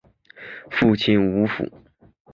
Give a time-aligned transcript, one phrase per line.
[0.71, 1.69] 父亲吴甫。